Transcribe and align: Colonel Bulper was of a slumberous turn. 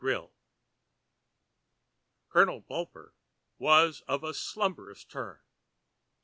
Colonel 2.31 2.61
Bulper 2.63 3.13
was 3.59 4.01
of 4.07 4.23
a 4.23 4.33
slumberous 4.33 5.03
turn. 5.05 5.37